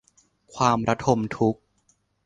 [0.55, 1.61] ความระทมทุกข์